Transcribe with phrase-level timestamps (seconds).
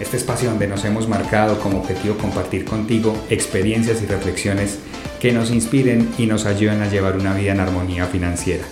[0.00, 4.78] este espacio donde nos hemos marcado como objetivo compartir contigo experiencias y reflexiones
[5.20, 8.64] que nos inspiren y nos ayuden a llevar una vida en armonía financiera.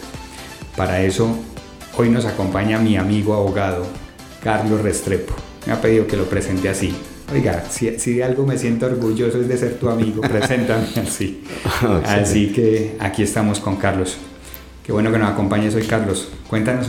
[0.74, 1.36] Para eso,
[1.96, 3.86] hoy nos acompaña mi amigo abogado,
[4.42, 5.34] Carlos Restrepo.
[5.66, 6.94] Me ha pedido que lo presente así.
[7.30, 11.44] Oiga, si, de algo me siento orgulloso es de ser tu amigo, preséntame así.
[12.06, 14.16] así que aquí estamos con Carlos.
[14.82, 16.30] Qué bueno que nos acompañes hoy, Carlos.
[16.48, 16.86] Cuéntanos,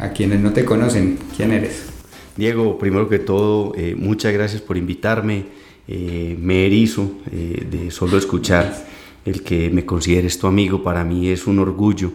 [0.00, 1.99] a quienes no te conocen, ¿quién eres?
[2.40, 5.44] Diego, primero que todo, eh, muchas gracias por invitarme.
[5.86, 8.86] Eh, me erizo eh, de solo escuchar
[9.26, 10.82] el que me consideres tu amigo.
[10.82, 12.12] Para mí es un orgullo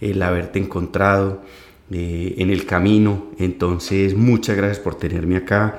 [0.00, 1.42] el haberte encontrado
[1.90, 3.28] en el camino.
[3.38, 5.78] Entonces, muchas gracias por tenerme acá,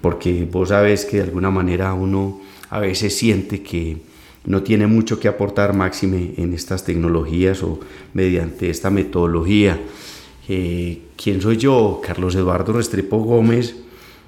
[0.00, 3.98] porque vos sabes que de alguna manera uno a veces siente que
[4.46, 7.80] no tiene mucho que aportar máxime en estas tecnologías o
[8.14, 9.78] mediante esta metodología.
[11.16, 12.00] ¿Quién soy yo?
[12.04, 13.76] Carlos Eduardo Restrepo Gómez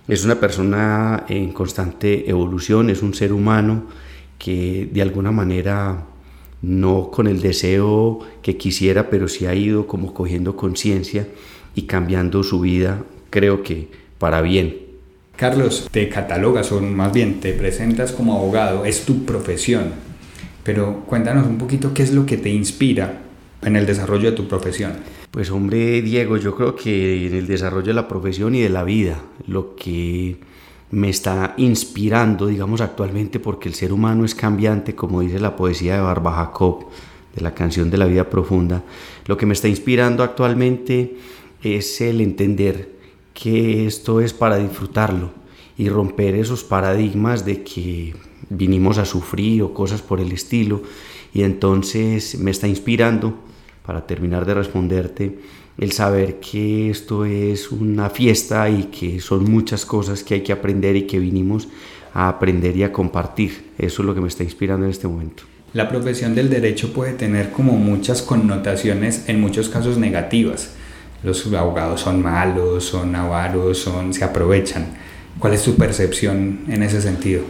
[0.07, 3.85] es una persona en constante evolución, es un ser humano
[4.39, 6.05] que de alguna manera
[6.63, 11.27] no con el deseo que quisiera, pero sí ha ido como cogiendo conciencia
[11.75, 13.89] y cambiando su vida, creo que
[14.19, 14.77] para bien.
[15.37, 19.93] Carlos, te catalogas o más bien te presentas como abogado, es tu profesión,
[20.63, 23.21] pero cuéntanos un poquito qué es lo que te inspira
[23.63, 24.93] en el desarrollo de tu profesión.
[25.35, 28.85] Pues hombre, Diego, yo creo que en el desarrollo de la profesión y de la
[28.85, 30.37] vida, lo que
[30.93, 35.97] me está inspirando, digamos, actualmente, porque el ser humano es cambiante, como dice la poesía
[35.97, 36.87] de Barba Jacob,
[37.35, 38.85] de la canción de la vida profunda,
[39.27, 41.17] lo que me está inspirando actualmente
[41.65, 42.93] es el entender
[43.33, 45.33] que esto es para disfrutarlo
[45.77, 48.15] y romper esos paradigmas de que
[48.51, 50.83] vinimos a sufrir o cosas por el estilo.
[51.33, 53.35] Y entonces me está inspirando
[53.85, 55.39] para terminar de responderte,
[55.77, 60.53] el saber que esto es una fiesta y que son muchas cosas que hay que
[60.53, 61.69] aprender y que vinimos
[62.15, 63.73] a aprender y a compartir.
[63.77, 65.43] Eso es lo que me está inspirando en este momento.
[65.73, 70.71] La profesión del derecho puede tener como muchas connotaciones, en muchos casos negativas.
[71.25, 74.87] Los abogados son malos, son avaros, son, se aprovechan.
[75.39, 77.43] ¿Cuál es tu percepción en ese sentido?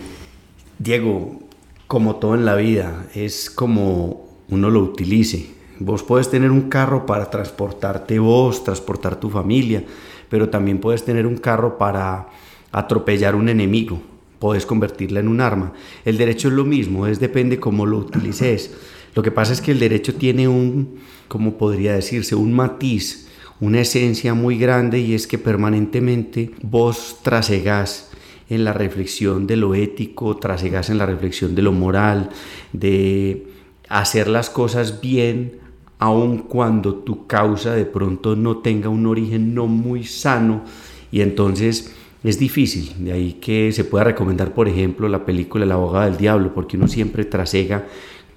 [0.79, 1.41] Diego,
[1.87, 5.51] como todo en la vida, es como uno lo utilice.
[5.79, 9.85] Vos puedes tener un carro para transportarte vos, transportar tu familia,
[10.29, 12.29] pero también puedes tener un carro para
[12.71, 14.01] atropellar un enemigo,
[14.39, 15.73] puedes convertirla en un arma.
[16.05, 18.75] El derecho es lo mismo, es depende cómo lo utilices.
[19.15, 20.97] Lo que pasa es que el derecho tiene un,
[21.29, 23.29] como podría decirse, un matiz,
[23.61, 28.11] una esencia muy grande y es que permanentemente vos trasegás
[28.49, 32.31] en la reflexión de lo ético, trasegás en la reflexión de lo moral,
[32.73, 33.47] de
[33.89, 35.64] hacer las cosas bien
[35.99, 40.65] aun cuando tu causa de pronto no tenga un origen no muy sano
[41.11, 41.95] y entonces
[42.25, 42.93] es difícil.
[42.99, 46.77] De ahí que se pueda recomendar, por ejemplo, la película El abogado del diablo, porque
[46.77, 47.87] uno siempre trasega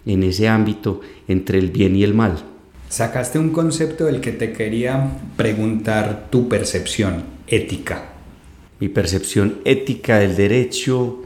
[0.06, 2.38] en ese ámbito entre el bien y el mal.
[2.90, 8.14] Sacaste un concepto del que te quería preguntar tu percepción ética.
[8.80, 11.24] Mi percepción ética del derecho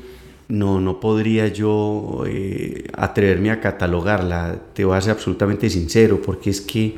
[0.51, 6.49] no, no podría yo eh, atreverme a catalogarla, te voy a ser absolutamente sincero, porque
[6.49, 6.97] es que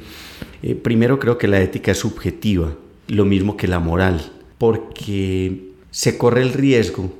[0.63, 2.73] eh, primero creo que la ética es subjetiva,
[3.07, 7.13] lo mismo que la moral, porque se corre el riesgo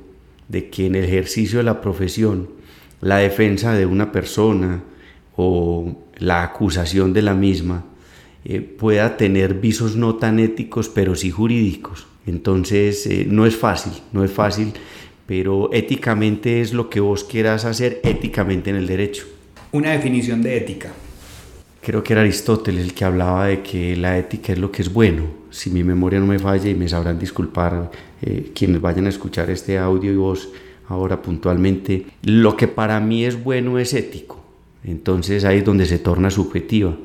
[0.48, 2.48] de que en el ejercicio de la profesión
[3.00, 4.82] la defensa de una persona
[5.36, 7.84] o la acusación de la misma
[8.44, 12.06] eh, pueda tener visos no tan éticos, pero sí jurídicos.
[12.26, 14.72] Entonces no es fácil, no es fácil
[15.26, 19.24] pero éticamente es lo que vos quieras hacer éticamente en el derecho.
[19.72, 20.92] Una definición de ética.
[21.80, 24.92] Creo que era Aristóteles el que hablaba de que la ética es lo que es
[24.92, 25.24] bueno.
[25.50, 27.90] Si mi memoria no me falla y me sabrán disculpar
[28.22, 30.48] eh, quienes vayan a escuchar este audio y vos
[30.88, 34.42] ahora puntualmente, lo que para mí es bueno es ético.
[34.84, 36.96] Entonces ahí es donde se torna subjetiva,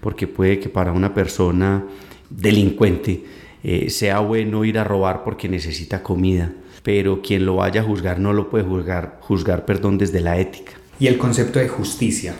[0.00, 1.84] porque puede que para una persona
[2.30, 3.24] delincuente
[3.64, 6.52] eh, sea bueno ir a robar porque necesita comida,
[6.82, 10.72] pero quien lo vaya a juzgar no lo puede juzgar, juzgar perdón, desde la ética.
[10.98, 12.34] ¿Y el concepto de justicia?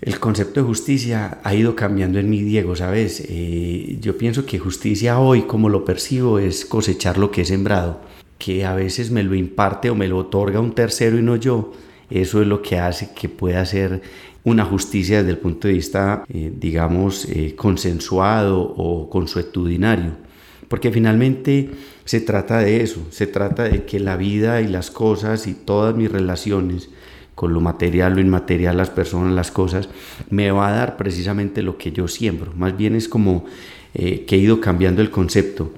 [0.00, 3.24] El concepto de justicia ha ido cambiando en mi Diego, ¿sabes?
[3.26, 8.00] Eh, yo pienso que justicia hoy, como lo percibo, es cosechar lo que he sembrado,
[8.36, 11.72] que a veces me lo imparte o me lo otorga un tercero y no yo.
[12.10, 14.02] Eso es lo que hace que pueda ser
[14.44, 20.12] una justicia desde el punto de vista, eh, digamos, eh, consensuado o consuetudinario.
[20.74, 21.70] Porque finalmente
[22.04, 25.94] se trata de eso, se trata de que la vida y las cosas y todas
[25.94, 26.88] mis relaciones
[27.36, 29.88] con lo material, lo inmaterial, las personas, las cosas,
[30.30, 32.52] me va a dar precisamente lo que yo siembro.
[32.56, 33.44] Más bien es como
[33.94, 35.72] eh, que he ido cambiando el concepto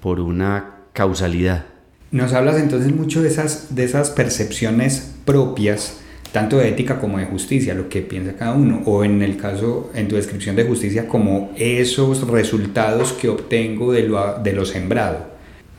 [0.00, 1.66] por una causalidad.
[2.12, 5.98] Nos hablas entonces mucho de esas, de esas percepciones propias,
[6.32, 9.90] tanto de ética como de justicia, lo que piensa cada uno, o en el caso,
[9.94, 15.26] en tu descripción de justicia, como esos resultados que obtengo de lo, de lo sembrado.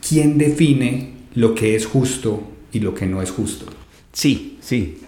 [0.06, 2.42] ¿Quién define lo que es justo
[2.72, 3.66] y lo que no es justo?
[4.12, 4.98] Sí, sí,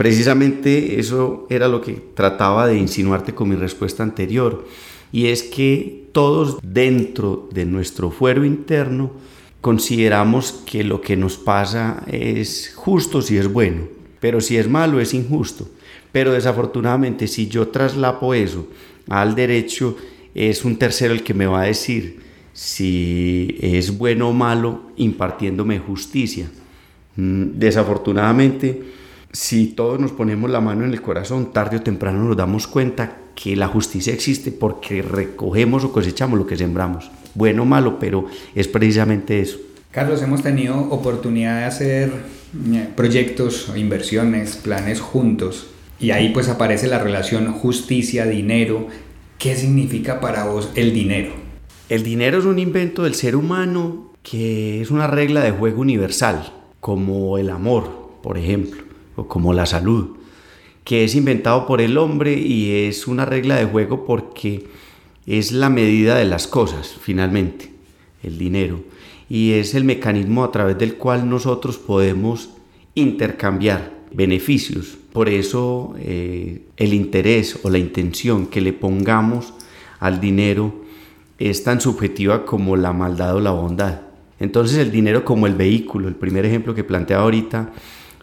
[0.00, 4.66] Precisamente eso era lo que trataba de insinuarte con mi respuesta anterior,
[5.12, 9.10] y es que todos dentro de nuestro fuero interno
[9.60, 13.88] consideramos que lo que nos pasa es justo si es bueno,
[14.20, 15.68] pero si es malo es injusto.
[16.12, 18.66] Pero desafortunadamente si yo traslapo eso
[19.08, 19.96] al derecho,
[20.34, 22.20] es un tercero el que me va a decir
[22.52, 26.50] si es bueno o malo impartiéndome justicia.
[27.16, 28.82] Mm, desafortunadamente,
[29.32, 33.16] si todos nos ponemos la mano en el corazón, tarde o temprano nos damos cuenta
[33.34, 37.10] que la justicia existe porque recogemos o cosechamos lo que sembramos.
[37.34, 39.58] Bueno o malo, pero es precisamente eso.
[39.92, 42.12] Carlos, hemos tenido oportunidad de hacer
[42.96, 45.68] proyectos, inversiones, planes juntos
[45.98, 48.88] y ahí pues aparece la relación justicia-dinero.
[49.38, 51.32] ¿Qué significa para vos el dinero?
[51.88, 56.52] El dinero es un invento del ser humano que es una regla de juego universal,
[56.78, 58.90] como el amor, por ejemplo
[59.28, 60.16] como la salud,
[60.84, 64.66] que es inventado por el hombre y es una regla de juego porque
[65.26, 67.70] es la medida de las cosas, finalmente,
[68.22, 68.80] el dinero,
[69.30, 72.50] y es el mecanismo a través del cual nosotros podemos
[72.96, 74.98] intercambiar beneficios.
[75.12, 79.54] Por eso eh, el interés o la intención que le pongamos
[80.00, 80.74] al dinero
[81.38, 84.00] es tan subjetiva como la maldad o la bondad.
[84.40, 87.70] Entonces el dinero como el vehículo, el primer ejemplo que plantea ahorita,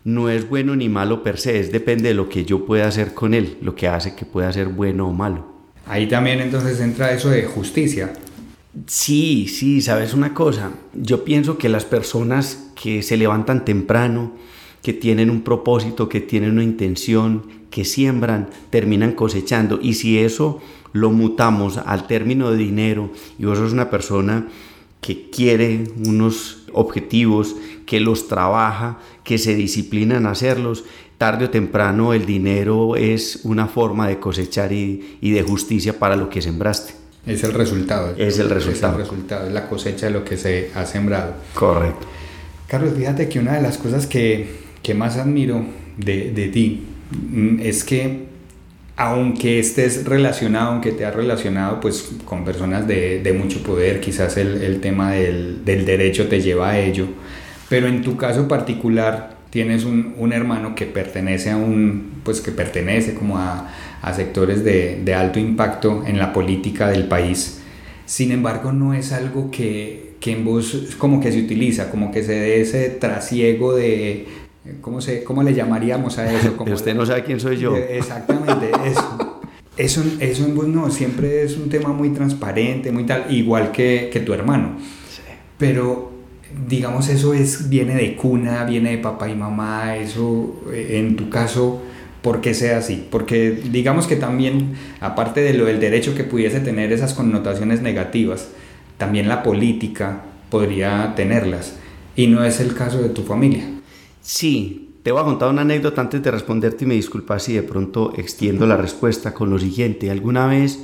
[0.03, 3.13] no es bueno ni malo per se, es depende de lo que yo pueda hacer
[3.13, 5.47] con él, lo que hace que pueda ser bueno o malo.
[5.85, 8.11] Ahí también entonces entra eso de justicia.
[8.85, 14.33] Sí, sí, sabes una cosa, yo pienso que las personas que se levantan temprano,
[14.83, 19.79] que tienen un propósito, que tienen una intención, que siembran, terminan cosechando.
[19.81, 20.61] Y si eso
[20.93, 24.47] lo mutamos al término de dinero y vos sos una persona
[25.01, 30.85] que quiere unos objetivos, que los trabaja, que se disciplinan a hacerlos,
[31.17, 36.29] tarde o temprano el dinero es una forma de cosechar y, de justicia para lo
[36.29, 37.06] que sembraste.
[37.27, 38.15] Es el resultado.
[38.17, 38.93] Es el resultado.
[38.93, 41.33] Es el resultado, es la cosecha de lo que se ha sembrado.
[41.53, 42.07] Correcto.
[42.67, 44.47] Carlos, fíjate que una de las cosas que,
[44.81, 45.65] que más admiro
[45.97, 48.27] de, de ti mm, es que
[48.97, 54.37] aunque estés relacionado, aunque te has relacionado pues con personas de, de mucho poder, quizás
[54.37, 57.05] el, el tema del, del, derecho te lleva a ello,
[57.69, 62.51] pero en tu caso particular tienes un, un, hermano que pertenece a un, pues que
[62.51, 63.69] pertenece como a,
[64.01, 67.61] a sectores de, de, alto impacto en la política del país.
[68.05, 72.23] Sin embargo, no es algo que, que en vos como que se utiliza, como que
[72.23, 74.27] se dé ese trasiego de,
[74.81, 76.55] ¿cómo, se, cómo le llamaríamos a eso?
[76.57, 77.75] Como usted no sabe quién soy yo.
[77.75, 79.39] Exactamente, eso.
[79.75, 84.09] Eso, eso en vos no, siempre es un tema muy transparente, muy tal, igual que,
[84.11, 84.75] que tu hermano.
[85.07, 85.21] Sí.
[85.59, 86.17] Pero
[86.67, 91.29] digamos, eso es, viene de cuna, viene de papá y mamá, eso eh, en tu
[91.29, 91.81] caso,
[92.27, 93.07] ¿por qué sea así?
[93.09, 98.49] Porque digamos que también, aparte de lo del derecho que pudiese tener esas connotaciones negativas,
[98.97, 101.77] también la política podría tenerlas,
[102.17, 103.63] y no es el caso de tu familia.
[104.19, 107.63] Sí, te voy a contar una anécdota antes de responderte y me disculpas si de
[107.63, 110.11] pronto extiendo la respuesta con lo siguiente.
[110.11, 110.81] Alguna vez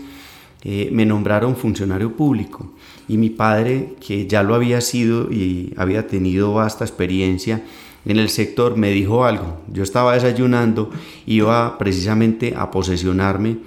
[0.64, 2.72] eh, me nombraron funcionario público
[3.10, 7.64] y mi padre, que ya lo había sido y había tenido vasta experiencia
[8.06, 9.62] en el sector, me dijo algo.
[9.72, 10.90] Yo estaba desayunando,
[11.26, 13.58] iba precisamente a posesionarme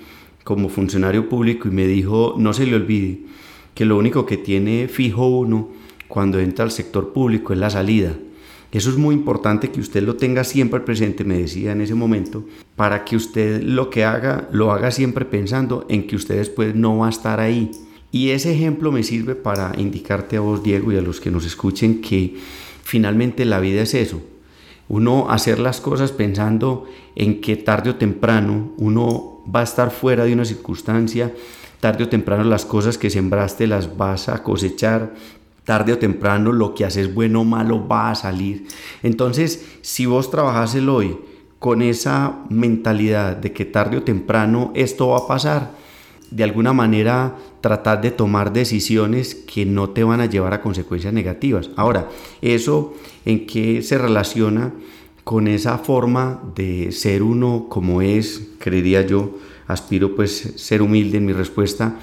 [0.44, 3.20] como funcionario público y me dijo, no se le olvide
[3.76, 5.68] que lo único que tiene fijo uno
[6.08, 8.14] cuando entra al sector público es la salida.
[8.72, 12.44] Eso es muy importante que usted lo tenga siempre presente, me decía en ese momento,
[12.74, 16.98] para que usted lo que haga, lo haga siempre pensando en que usted después no
[16.98, 17.70] va a estar ahí.
[18.10, 21.44] Y ese ejemplo me sirve para indicarte a vos, Diego, y a los que nos
[21.44, 22.34] escuchen que
[22.86, 24.22] finalmente la vida es eso.
[24.88, 30.24] Uno hacer las cosas pensando en que tarde o temprano uno va a estar fuera
[30.24, 31.34] de una circunstancia,
[31.80, 35.14] tarde o temprano las cosas que sembraste las vas a cosechar,
[35.64, 38.68] tarde o temprano lo que haces bueno o malo va a salir.
[39.02, 41.18] Entonces, si vos trabajas el hoy
[41.58, 45.72] con esa mentalidad de que tarde o temprano esto va a pasar,
[46.30, 51.12] de alguna manera tratar de tomar decisiones que no te van a llevar a consecuencias
[51.12, 51.70] negativas.
[51.76, 52.08] Ahora,
[52.42, 54.72] eso en qué se relaciona
[55.24, 61.26] con esa forma de ser uno como es, creería yo, aspiro pues ser humilde en
[61.26, 61.96] mi respuesta,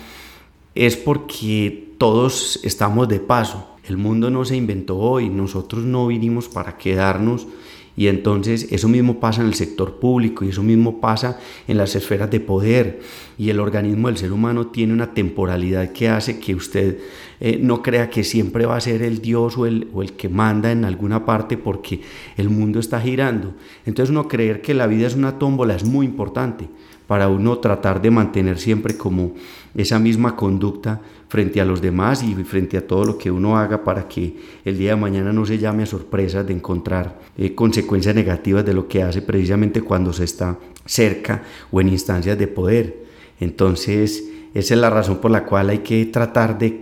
[0.75, 3.69] es porque todos estamos de paso.
[3.85, 7.47] El mundo no se inventó hoy, nosotros no vinimos para quedarnos
[7.95, 11.95] y entonces eso mismo pasa en el sector público y eso mismo pasa en las
[11.95, 13.01] esferas de poder
[13.37, 16.99] y el organismo del ser humano tiene una temporalidad que hace que usted
[17.39, 20.29] eh, no crea que siempre va a ser el Dios o el, o el que
[20.29, 22.01] manda en alguna parte porque
[22.37, 23.53] el mundo está girando.
[23.85, 26.69] Entonces no creer que la vida es una tómbola es muy importante
[27.05, 29.33] para uno tratar de mantener siempre como
[29.75, 31.01] esa misma conducta
[31.33, 34.77] frente a los demás y frente a todo lo que uno haga para que el
[34.77, 38.87] día de mañana no se llame a sorpresas de encontrar eh, consecuencias negativas de lo
[38.87, 43.05] que hace precisamente cuando se está cerca o en instancias de poder.
[43.39, 44.23] Entonces,
[44.53, 46.81] esa es la razón por la cual hay que tratar de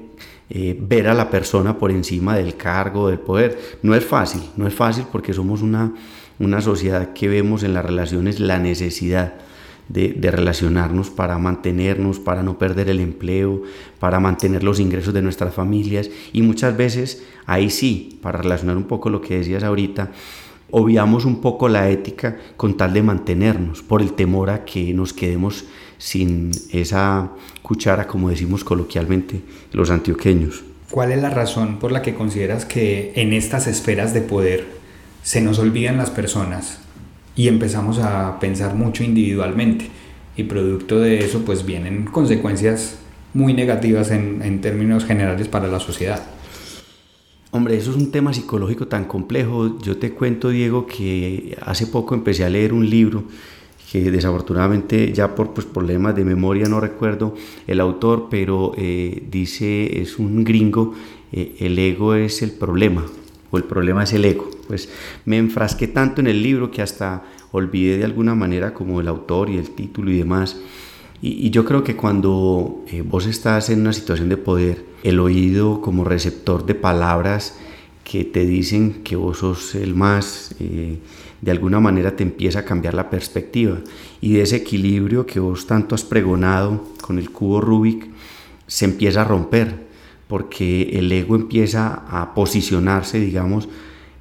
[0.50, 3.58] eh, ver a la persona por encima del cargo, del poder.
[3.84, 5.94] No es fácil, no es fácil porque somos una,
[6.40, 9.36] una sociedad que vemos en las relaciones la necesidad
[9.94, 13.64] de, relacionarnos para mantenernos, para no perder el empleo,
[14.00, 18.86] para mantener los ingresos de nuestras familias y muchas veces ahí sí, para relacionar un
[18.86, 20.12] poco lo que decías ahorita,
[20.72, 25.14] obviamos un poco la ética con tal de mantenernos por el temor a que nos
[25.14, 25.66] quedemos
[25.98, 27.32] sin esa
[27.62, 29.42] cuchara, como decimos coloquialmente
[29.74, 30.64] los antioqueños.
[30.90, 34.66] ¿Cuál es la razón por la que consideras que en estas esferas de poder
[35.24, 36.81] se nos olvidan las personas
[37.36, 39.88] y empezamos a pensar mucho individualmente
[40.36, 43.00] y producto de eso pues vienen consecuencias
[43.34, 46.22] muy negativas en, en, términos generales para la sociedad.
[47.52, 49.80] Hombre, eso es un tema psicológico tan complejo.
[49.80, 53.24] Yo te cuento, Diego, que hace poco empecé a leer un libro
[53.92, 57.36] que desafortunadamente ya por pues, problemas de memoria no recuerdo
[57.68, 60.94] el autor, pero eh, dice, es un gringo,
[61.34, 63.06] eh, el ego es el problema,
[63.52, 64.50] o el problema es el ego.
[64.68, 64.90] Pues
[65.26, 69.50] me enfrasqué tanto en el libro que hasta olvidé de alguna manera como el autor
[69.50, 70.58] y el título y demás.
[71.22, 75.82] Y, yo creo que cuando eh, vos estás en una situación de poder, el oído
[75.82, 77.60] como receptor de palabras
[78.04, 80.98] que te dicen que vos sos el más, eh,
[81.42, 83.78] de alguna manera te empieza a cambiar la perspectiva.
[84.20, 88.10] Y ese equilibrio que vos tanto has pregonado con el cubo Rubik,
[88.66, 89.91] se empieza a romper
[90.32, 93.68] porque el ego empieza a posicionarse, digamos,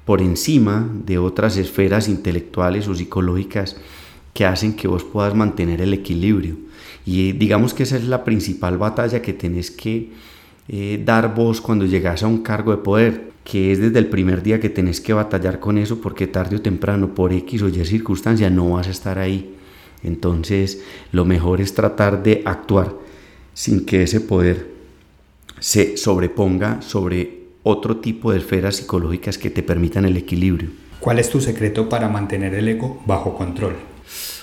[0.03, 3.77] por encima de otras esferas intelectuales o psicológicas
[4.33, 6.57] que hacen que vos puedas mantener el equilibrio.
[7.05, 10.09] Y digamos que esa es la principal batalla que tenés que
[10.67, 14.43] eh, dar vos cuando llegas a un cargo de poder, que es desde el primer
[14.43, 17.85] día que tenés que batallar con eso porque tarde o temprano, por X o Y
[17.85, 19.55] circunstancia, no vas a estar ahí.
[20.03, 22.93] Entonces, lo mejor es tratar de actuar
[23.53, 24.70] sin que ese poder
[25.61, 30.69] se sobreponga sobre otro tipo de esferas psicológicas que te permitan el equilibrio.
[30.99, 33.75] ¿Cuál es tu secreto para mantener el ego bajo control?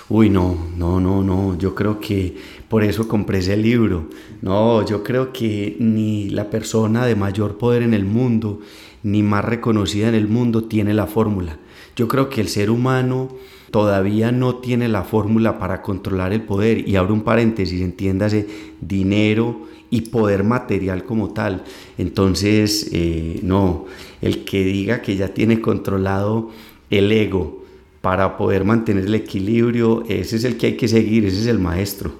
[0.08, 1.58] Uy, no, no, no, no.
[1.58, 2.36] Yo creo que
[2.68, 4.08] por eso compré ese libro.
[4.42, 8.60] No, yo creo que ni la persona de mayor poder en el mundo,
[9.02, 11.58] ni más reconocida en el mundo, tiene la fórmula.
[11.96, 13.28] Yo creo que el ser humano
[13.72, 16.88] todavía no tiene la fórmula para controlar el poder.
[16.88, 18.46] Y abro un paréntesis, entiéndase,
[18.80, 21.64] dinero y poder material como tal.
[21.96, 23.86] Entonces, eh, no,
[24.20, 26.50] el que diga que ya tiene controlado
[26.90, 27.64] el ego
[28.00, 31.58] para poder mantener el equilibrio, ese es el que hay que seguir, ese es el
[31.58, 32.12] maestro.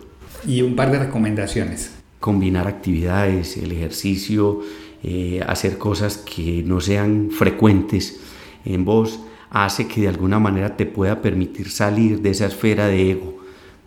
[0.47, 1.93] Y un par de recomendaciones.
[2.21, 4.61] Combinar actividades, el ejercicio,
[5.03, 8.21] eh, hacer cosas que no sean frecuentes
[8.65, 9.21] en vos,
[9.51, 13.38] hace que de alguna manera te pueda permitir salir de esa esfera de ego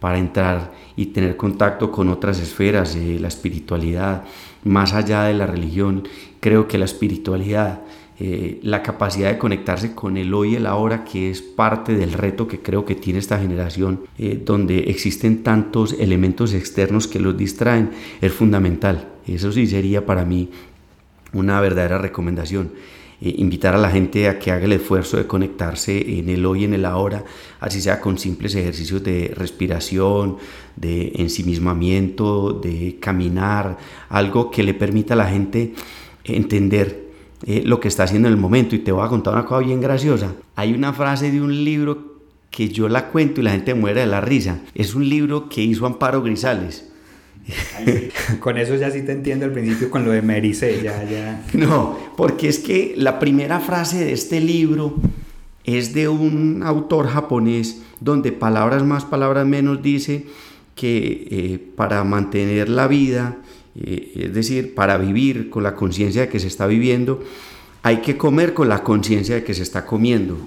[0.02, 4.24] para entrar y tener contacto con otras esferas, de la espiritualidad,
[4.64, 6.08] más allá de la religión.
[6.40, 7.82] Creo que la espiritualidad,
[8.20, 12.14] eh, la capacidad de conectarse con el hoy y el ahora, que es parte del
[12.14, 17.38] reto que creo que tiene esta generación, eh, donde existen tantos elementos externos que los
[17.38, 17.92] distraen,
[18.22, 19.08] es fundamental.
[19.28, 20.50] Eso sí sería para mí
[21.32, 22.72] una verdadera recomendación.
[23.22, 26.64] Eh, invitar a la gente a que haga el esfuerzo de conectarse en el hoy,
[26.64, 27.24] en el ahora,
[27.60, 30.38] así sea con simples ejercicios de respiración,
[30.76, 33.78] de ensimismamiento, de caminar,
[34.10, 35.74] algo que le permita a la gente
[36.24, 37.12] entender
[37.46, 38.76] eh, lo que está haciendo en el momento.
[38.76, 40.34] Y te voy a contar una cosa bien graciosa.
[40.56, 42.12] Hay una frase de un libro
[42.50, 44.62] que yo la cuento y la gente muere de la risa.
[44.76, 46.91] Es un libro que hizo Amparo Grisales.
[48.40, 51.44] con eso ya sí te entiendo al principio con lo de Merice, ya, ya.
[51.54, 54.96] No, porque es que la primera frase de este libro
[55.64, 60.26] es de un autor japonés donde palabras más, palabras menos dice
[60.76, 63.38] que eh, para mantener la vida,
[63.76, 67.24] eh, es decir, para vivir con la conciencia de que se está viviendo,
[67.84, 70.38] hay que comer con la conciencia de que se está comiendo.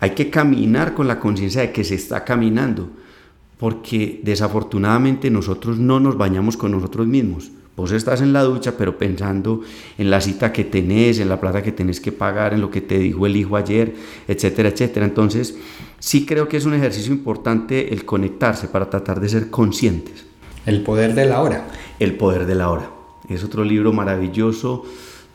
[0.00, 2.90] Hay que caminar con la conciencia de que se está caminando,
[3.58, 7.50] porque desafortunadamente nosotros no nos bañamos con nosotros mismos.
[7.76, 9.60] Vos estás en la ducha, pero pensando
[9.98, 12.80] en la cita que tenés, en la plata que tenés que pagar, en lo que
[12.80, 13.94] te dijo el hijo ayer,
[14.26, 15.04] etcétera, etcétera.
[15.04, 15.58] Entonces,
[15.98, 20.24] sí creo que es un ejercicio importante el conectarse para tratar de ser conscientes.
[20.64, 21.68] El poder de la hora.
[21.98, 22.90] El poder de la hora.
[23.28, 24.84] Es otro libro maravilloso.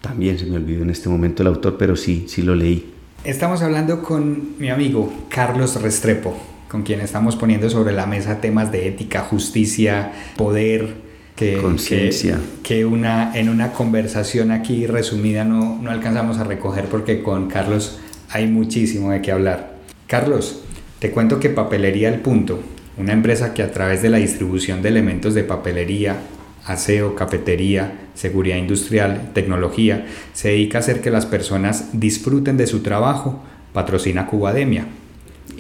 [0.01, 2.91] También se me olvidó en este momento el autor, pero sí, sí lo leí.
[3.23, 6.35] Estamos hablando con mi amigo Carlos Restrepo,
[6.71, 12.39] con quien estamos poniendo sobre la mesa temas de ética, justicia, poder, que, Conciencia.
[12.63, 17.99] Que, una, en una conversación aquí resumida no, no alcanzamos a recoger porque con Carlos
[18.29, 19.73] hay muchísimo de qué hablar.
[20.07, 20.61] Carlos,
[20.99, 22.61] te cuento que Papelería El Punto,
[22.95, 26.21] una empresa que a través de la distribución de elementos de papelería,
[26.65, 32.81] aseo, cafetería, seguridad industrial, tecnología, se dedica a hacer que las personas disfruten de su
[32.81, 34.85] trabajo, patrocina Cubademia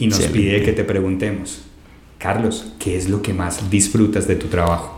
[0.01, 1.61] y nos pide que te preguntemos,
[2.17, 4.97] Carlos, ¿qué es lo que más disfrutas de tu trabajo?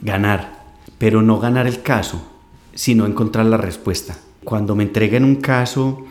[0.00, 0.64] Ganar,
[0.96, 2.26] pero no ganar el caso,
[2.74, 4.18] sino encontrar la respuesta.
[4.42, 6.06] Cuando me entreguen un caso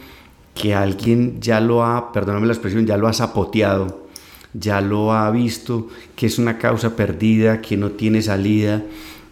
[0.53, 4.05] que alguien ya lo ha, perdóname la expresión, ya lo ha zapoteado,
[4.53, 8.83] ya lo ha visto, que es una causa perdida, que no tiene salida,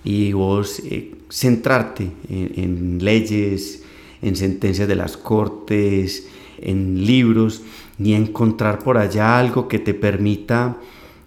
[0.04, 3.84] y vos eh, centrarte en, leyes,
[4.24, 6.28] en sentencias de las cortes,
[6.62, 7.62] en libros,
[7.98, 10.78] ni encontrar por allá algo que te permita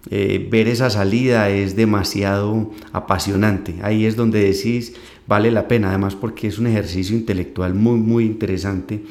[0.09, 3.75] eh, ver esa salida es demasiado apasionante.
[3.83, 4.95] Ahí es donde decís,
[5.27, 9.03] vale la pena, además porque es un ejercicio intelectual muy, muy interesante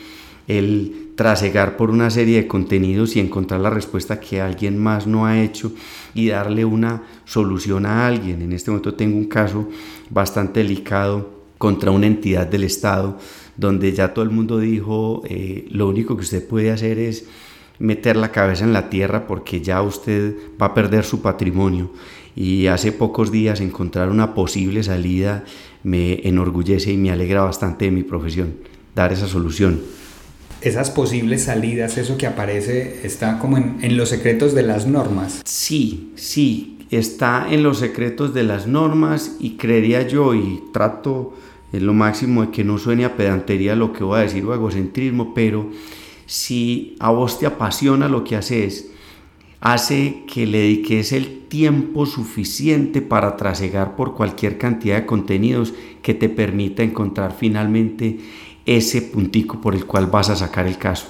[0.48, 5.26] el trasegar por una serie de contenidos y encontrar la respuesta que alguien más no
[5.26, 5.72] ha hecho
[6.12, 8.42] y darle una solución a alguien.
[8.42, 9.68] En este momento tengo un caso
[10.08, 13.18] bastante delicado contra una entidad del Estado
[13.60, 17.26] donde ya todo el mundo dijo eh, lo único que usted puede hacer es
[17.78, 21.92] meter la cabeza en la tierra porque ya usted va a perder su patrimonio
[22.34, 25.44] y hace pocos días encontrar una posible salida
[25.82, 28.54] me enorgullece y me alegra bastante de mi profesión,
[28.94, 29.80] dar esa solución
[30.62, 35.40] esas posibles salidas, eso que aparece, está como en, los secretos de las normas.
[35.46, 41.34] Sí, sí, está en los secretos de las normas y creería yo, y trato
[41.72, 44.54] en lo máximo de que no suene a pedantería lo que voy a decir o
[44.54, 45.70] egocentrismo, pero
[46.26, 48.90] si a vos te apasiona lo que haces,
[49.60, 56.14] hace que le dediques el tiempo suficiente para trasegar por cualquier cantidad de contenidos que
[56.14, 58.18] te permita encontrar finalmente
[58.66, 61.08] ese puntico por el cual vas a sacar el caso.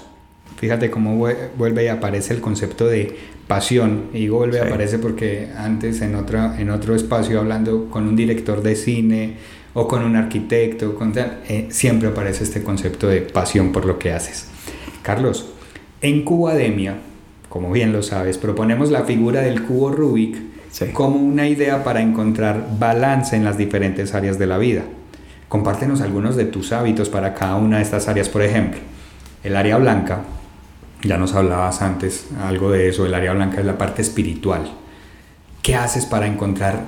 [0.56, 1.16] Fíjate cómo
[1.56, 4.04] vuelve y aparece el concepto de pasión.
[4.12, 8.62] Y vuelve y aparece porque antes en, otra, en otro espacio hablando con un director
[8.62, 9.36] de cine
[9.74, 14.12] o con un arquitecto, con eh, siempre aparece este concepto de pasión por lo que
[14.12, 14.48] haces.
[15.02, 15.46] Carlos,
[16.02, 16.96] en Cubademia,
[17.48, 20.50] como bien lo sabes, proponemos la figura del cubo Rubik
[20.92, 24.82] como una idea para encontrar balance en las diferentes áreas de la vida.
[25.48, 28.78] Compártenos algunos de tus hábitos para cada una de estas áreas, por ejemplo.
[29.42, 30.20] El área blanca,
[31.02, 34.70] ya nos hablabas antes algo de eso, el área blanca es la parte espiritual.
[35.62, 36.84] ¿Qué haces para encontrar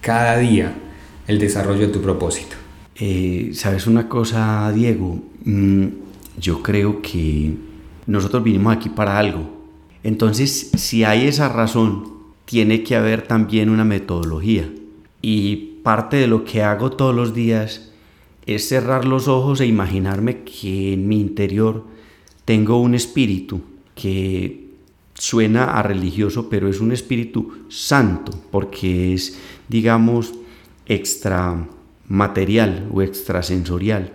[0.00, 0.72] cada día
[1.26, 2.56] el desarrollo de tu propósito?
[2.96, 5.20] Eh, ¿Sabes una cosa, Diego?
[5.44, 5.86] Mm,
[6.40, 7.54] yo creo que
[8.06, 9.50] nosotros vinimos aquí para algo.
[10.02, 14.70] Entonces, si hay esa razón, tiene que haber también una metodología.
[15.20, 17.92] Y parte de lo que hago todos los días
[18.46, 21.84] es cerrar los ojos e imaginarme que en mi interior
[22.44, 23.60] tengo un espíritu
[23.94, 24.66] que
[25.14, 30.32] suena a religioso, pero es un espíritu santo, porque es, digamos,
[30.86, 31.68] extra
[32.08, 34.12] material o extrasensorial.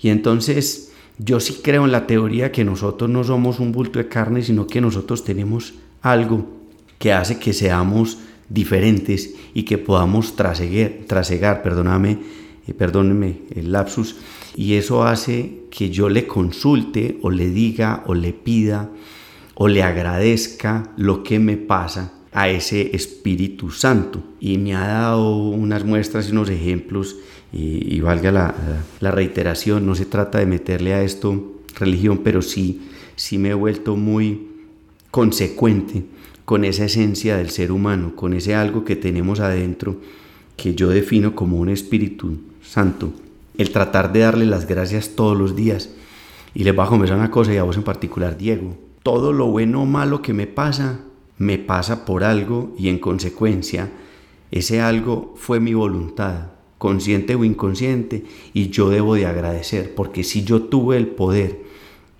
[0.00, 4.08] Y entonces yo sí creo en la teoría que nosotros no somos un bulto de
[4.08, 6.46] carne, sino que nosotros tenemos algo
[6.98, 12.18] que hace que seamos diferentes y que podamos trasegar, trasegar perdóname,
[12.66, 14.16] eh, perdónenme el lapsus,
[14.54, 18.90] y eso hace que yo le consulte o le diga o le pida
[19.54, 24.22] o le agradezca lo que me pasa a ese Espíritu Santo.
[24.40, 27.16] Y me ha dado unas muestras y unos ejemplos,
[27.50, 28.54] y, valga la,
[29.00, 32.82] la, reiteración, no se trata de meterle a esto religión, pero sí,
[33.14, 34.48] sí me he vuelto muy
[35.10, 36.04] consecuente
[36.44, 39.96] con esa esencia del ser humano, con ese algo que tenemos adentro
[40.56, 43.12] que yo defino como un Espíritu Santo.
[43.56, 45.88] El tratar de darle las gracias todos los días.
[46.52, 48.76] Y les bajo a una cosa y a vos en particular, Diego.
[49.02, 51.00] Todo lo bueno o malo que me pasa,
[51.38, 53.90] me pasa por algo y en consecuencia
[54.50, 60.44] ese algo fue mi voluntad, consciente o inconsciente, y yo debo de agradecer, porque si
[60.44, 61.64] yo tuve el poder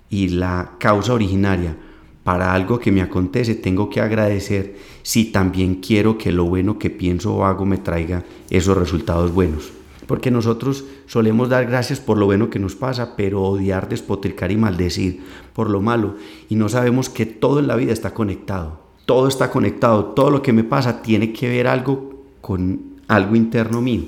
[0.09, 1.77] y la causa originaria
[2.23, 6.89] para algo que me acontece, tengo que agradecer si también quiero que lo bueno que
[6.89, 9.71] pienso o hago me traiga esos resultados buenos.
[10.05, 14.57] Porque nosotros solemos dar gracias por lo bueno que nos pasa, pero odiar, despotricar y
[14.57, 15.21] maldecir
[15.53, 16.15] por lo malo.
[16.49, 20.41] Y no sabemos que todo en la vida está conectado todo está conectado, todo lo
[20.41, 24.03] que me pasa tiene que ver algo con algo interno mío.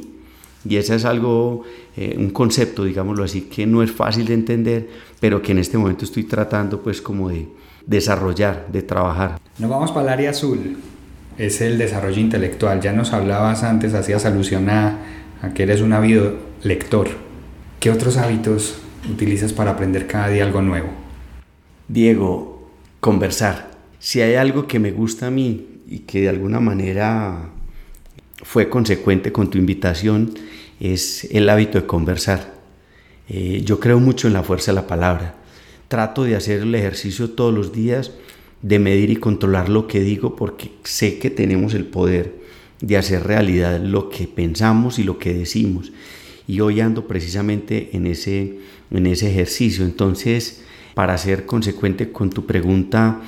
[0.65, 1.63] Y ese es algo,
[1.95, 4.89] eh, un concepto, digámoslo así, que no es fácil de entender,
[5.21, 7.47] pero que en este momento estoy tratando pues como de
[7.87, 9.39] desarrollar, de trabajar.
[9.57, 10.77] Nos vamos para el área azul,
[11.37, 12.81] es el desarrollo intelectual.
[12.81, 14.97] Ya nos hablabas antes, hacías alusión a,
[15.41, 17.07] a que eres un ávido lector.
[17.79, 20.89] ¿Qué otros hábitos utilizas para aprender cada día algo nuevo?
[21.87, 22.67] Diego,
[22.99, 23.68] conversar
[23.99, 27.49] si hay algo que me gusta a mí y que de alguna manera
[28.43, 30.33] fue consecuente con tu invitación,
[30.79, 32.59] es el hábito de conversar.
[33.27, 35.35] Eh, yo creo mucho en la fuerza de la palabra.
[35.89, 38.11] Trato de hacer el ejercicio todos los días,
[38.61, 42.39] de medir y controlar lo que digo, porque sé que tenemos el poder
[42.81, 45.91] de hacer realidad lo que pensamos y lo que decimos.
[46.47, 48.59] Y hoy ando precisamente en ese,
[48.91, 49.83] en ese ejercicio.
[49.83, 53.21] Entonces, para ser consecuente con tu pregunta,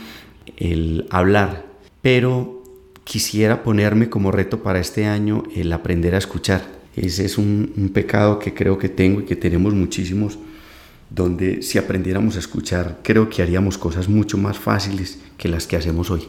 [0.57, 1.65] el hablar,
[2.01, 2.63] pero
[3.03, 6.63] quisiera ponerme como reto para este año el aprender a escuchar.
[6.95, 10.37] Ese es un, pecado que creo que tengo y que tenemos muchísimos,
[11.09, 15.77] donde si aprendiéramos a escuchar, creo que haríamos cosas mucho más fáciles que las que
[15.77, 16.27] hacemos hoy.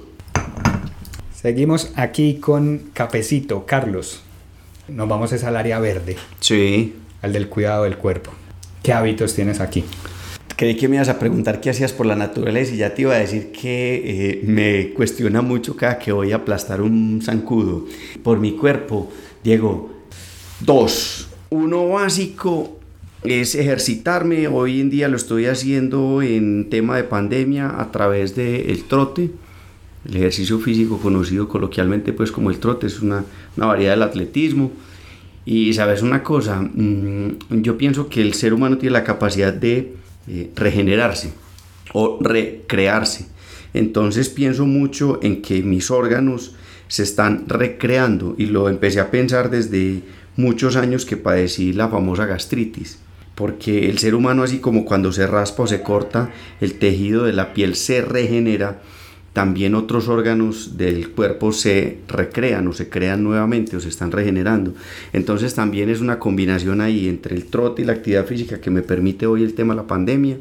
[1.34, 4.22] Seguimos aquí con Cafecito, Carlos.
[4.88, 6.16] Nos vamos a al área verde.
[6.40, 6.94] Sí.
[7.20, 8.32] Al del cuidado del cuerpo.
[8.82, 9.84] ¿Qué hábitos tienes aquí?
[10.62, 13.16] Creí que me ibas a preguntar qué hacías por la naturaleza y ya te iba
[13.16, 17.86] a decir que eh, me cuestiona mucho cada que voy a aplastar un zancudo.
[18.22, 19.10] Por mi cuerpo,
[19.42, 19.92] Diego,
[20.60, 21.26] dos.
[21.50, 22.78] Uno básico
[23.24, 24.46] es ejercitarme.
[24.46, 29.32] Hoy en día lo estoy haciendo en tema de pandemia a través del trote.
[30.08, 33.24] El ejercicio físico conocido coloquialmente pues como el trote es una,
[33.56, 34.70] una variedad del atletismo.
[35.44, 40.00] Y sabes una cosa, mm, yo pienso que el ser humano tiene la capacidad de
[40.28, 41.32] eh, regenerarse
[41.92, 43.26] o recrearse.
[43.74, 46.54] Entonces pienso mucho en que mis órganos
[46.88, 50.02] se están recreando y lo empecé a pensar desde
[50.36, 52.98] muchos años que padecí la famosa gastritis.
[53.34, 56.30] Porque el ser humano así como cuando se raspa o se corta,
[56.60, 58.82] el tejido de la piel se regenera,
[59.32, 64.74] también otros órganos del cuerpo se recrean o se crean nuevamente o se están regenerando.
[65.12, 68.82] Entonces también es una combinación ahí entre el trote y la actividad física que me
[68.82, 70.36] permite hoy el tema de la pandemia,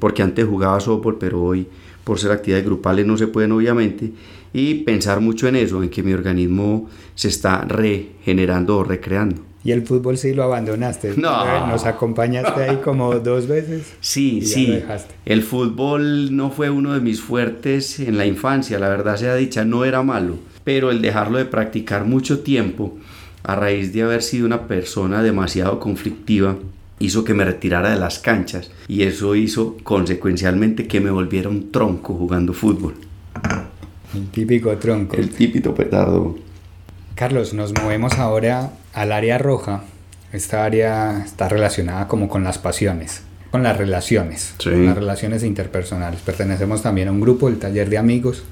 [0.00, 1.66] porque antes jugaba softball, pero hoy
[2.04, 4.12] por ser actividades grupales no se pueden obviamente,
[4.52, 9.51] y pensar mucho en eso, en que mi organismo se está regenerando o recreando.
[9.64, 11.14] ¿Y el fútbol sí lo abandonaste?
[11.16, 11.66] No.
[11.68, 13.94] Nos acompañaste ahí como dos veces.
[14.00, 14.82] Sí, sí.
[15.24, 19.64] El fútbol no fue uno de mis fuertes en la infancia, la verdad sea dicha,
[19.64, 20.36] no era malo.
[20.64, 22.96] Pero el dejarlo de practicar mucho tiempo,
[23.44, 26.56] a raíz de haber sido una persona demasiado conflictiva,
[26.98, 28.70] hizo que me retirara de las canchas.
[28.88, 32.94] Y eso hizo consecuencialmente que me volviera un tronco jugando fútbol.
[34.14, 35.16] El típico tronco.
[35.16, 36.36] El típico petardo.
[37.14, 39.84] Carlos, nos movemos ahora al área roja.
[40.32, 46.20] Esta área está relacionada como con las pasiones, con las relaciones, con las relaciones interpersonales.
[46.20, 48.42] Pertenecemos también a un grupo, el taller de amigos,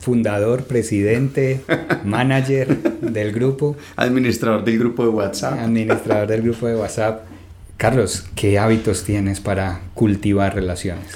[0.00, 1.60] fundador, presidente,
[2.04, 3.76] manager del grupo.
[3.96, 5.60] Administrador del grupo de WhatsApp.
[5.60, 7.24] Administrador del grupo de WhatsApp.
[7.76, 11.06] Carlos, ¿qué hábitos tienes para cultivar relaciones?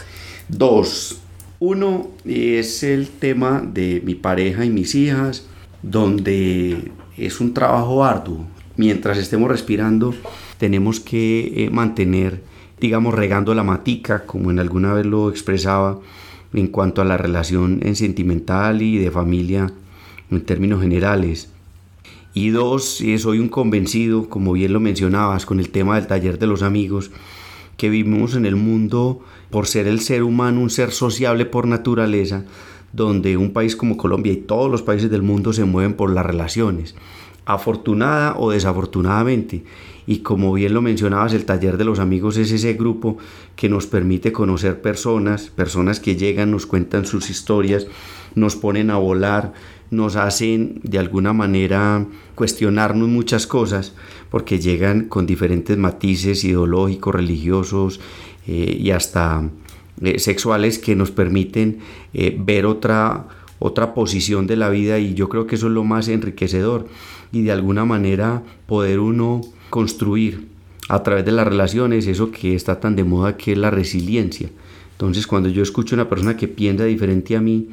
[0.49, 1.19] Dos.
[1.59, 5.47] Uno es el tema de mi pareja y mis hijas
[5.83, 8.47] donde es un trabajo arduo.
[8.77, 10.15] Mientras estemos respirando,
[10.59, 12.43] tenemos que eh, mantener,
[12.81, 15.99] digamos, regando la matica, como en alguna vez lo expresaba,
[16.55, 19.71] en cuanto a la relación en sentimental y de familia
[20.31, 21.51] en términos generales.
[22.35, 26.39] Y dos, eh, soy un convencido, como bien lo mencionabas, con el tema del taller
[26.39, 27.11] de los amigos,
[27.77, 32.45] que vivimos en el mundo por ser el ser humano un ser sociable por naturaleza,
[32.93, 36.25] donde un país como Colombia y todos los países del mundo se mueven por las
[36.25, 36.95] relaciones,
[37.45, 39.65] afortunada o desafortunadamente.
[40.07, 43.19] Y como bien lo mencionabas, el taller de los amigos es ese grupo
[43.55, 47.87] que nos permite conocer personas, personas que llegan, nos cuentan sus historias,
[48.35, 49.53] nos ponen a volar,
[49.91, 53.95] nos hacen de alguna manera cuestionarnos muchas cosas,
[54.31, 58.01] porque llegan con diferentes matices ideológicos, religiosos
[58.47, 59.49] eh, y hasta
[60.01, 61.79] eh, sexuales que nos permiten
[62.15, 63.29] eh, ver otra,
[63.59, 66.89] otra posición de la vida y yo creo que eso es lo más enriquecedor
[67.33, 69.41] y de alguna manera poder uno
[69.71, 70.49] construir
[70.89, 74.51] a través de las relaciones eso que está tan de moda que es la resiliencia.
[74.93, 77.71] Entonces cuando yo escucho a una persona que piensa diferente a mí,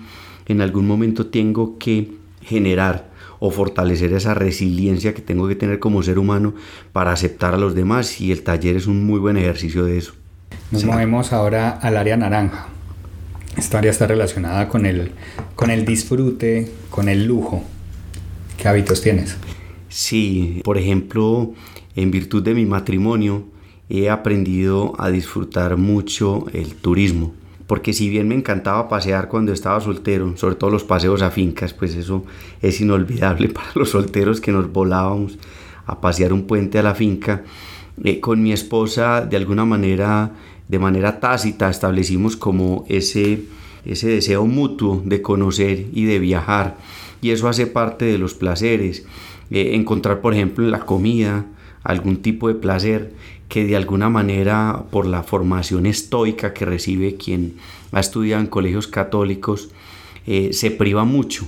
[0.48, 6.04] en algún momento tengo que generar o fortalecer esa resiliencia que tengo que tener como
[6.04, 6.54] ser humano
[6.92, 10.14] para aceptar a los demás y el taller es un muy buen ejercicio de eso.
[10.72, 12.68] Nos movemos ahora al área naranja.
[13.58, 15.12] Esta área está relacionada con el,
[15.56, 17.64] con el disfrute, con el lujo.
[18.60, 19.38] ¿Qué hábitos tienes?
[19.88, 21.54] Sí, por ejemplo,
[21.96, 23.46] en virtud de mi matrimonio
[23.88, 27.34] he aprendido a disfrutar mucho el turismo.
[27.68, 31.74] Porque si bien me encantaba pasear cuando estaba soltero, sobre todo los paseos a fincas,
[31.74, 32.26] pues eso
[32.62, 35.38] es inolvidable para los solteros que nos volábamos
[35.86, 37.44] a pasear un puente a la finca.
[38.04, 40.32] Eh, con mi esposa, de alguna manera,
[40.68, 43.42] de manera tácita establecimos como ese,
[43.86, 46.76] ese deseo mutuo de conocer y de viajar
[47.22, 49.06] y eso hace parte de los placeres.
[49.52, 51.46] Eh, encontrar, por ejemplo, en la comida
[51.84, 53.14] algún tipo de placer
[53.48, 57.56] que de alguna manera por la formación estoica que recibe quien
[57.92, 59.70] ha estudiado en colegios católicos
[60.28, 61.48] eh, se priva mucho.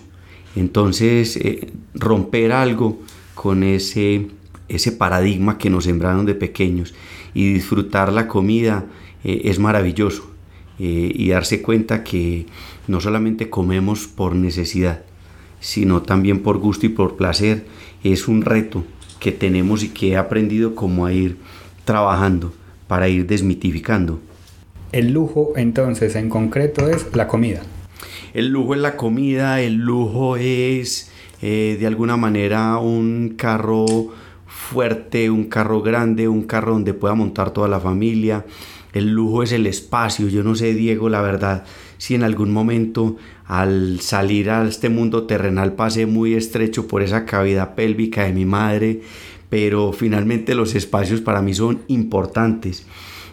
[0.55, 2.99] Entonces, eh, romper algo
[3.35, 4.27] con ese,
[4.67, 6.93] ese paradigma que nos sembraron de pequeños
[7.33, 8.85] y disfrutar la comida
[9.23, 10.31] es maravilloso
[10.79, 12.47] y darse cuenta que
[12.87, 15.03] no solamente comemos por necesidad,
[15.61, 17.65] sino también por gusto y por placer,
[18.03, 18.83] es un reto
[19.21, 21.37] que tenemos y que he aprendido como a ir
[21.85, 22.53] trabajando
[22.87, 24.19] para ir desmitificando.
[24.91, 27.61] El lujo entonces en concreto es la comida.
[28.33, 33.85] El lujo es la comida, el lujo es eh, de alguna manera un carro
[34.47, 38.45] fuerte, un carro grande, un carro donde pueda montar toda la familia,
[38.93, 40.27] el lujo es el espacio.
[40.27, 41.65] Yo no sé, Diego, la verdad,
[41.97, 47.25] si en algún momento al salir a este mundo terrenal pasé muy estrecho por esa
[47.25, 49.01] cavidad pélvica de mi madre,
[49.49, 52.85] pero finalmente los espacios para mí son importantes.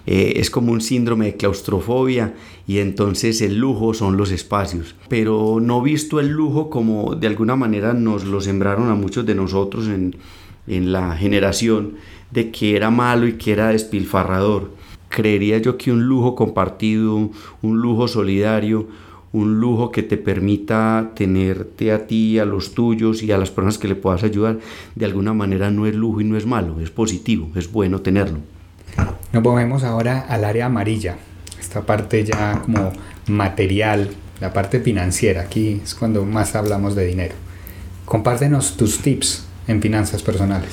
[0.07, 2.35] Eh, es como un síndrome de claustrofobia
[2.66, 4.94] y entonces el lujo son los espacios.
[5.09, 9.35] Pero no visto el lujo como de alguna manera nos lo sembraron a muchos de
[9.35, 10.16] nosotros en,
[10.66, 11.94] en la generación
[12.31, 14.78] de que era malo y que era despilfarrador
[15.09, 17.31] creería yo que un lujo compartido,
[17.62, 18.88] un lujo solidario,
[19.33, 23.79] un lujo que te permita tenerte a ti, a los tuyos y a las personas
[23.79, 24.59] que le puedas ayudar,
[24.94, 28.38] de alguna manera no es lujo y no es malo, es positivo, es bueno tenerlo.
[29.33, 31.18] Nos movemos ahora al área amarilla,
[31.61, 32.92] esta parte ya como
[33.27, 37.35] material, la parte financiera, aquí es cuando más hablamos de dinero.
[38.07, 40.71] Compártenos tus tips en finanzas personales.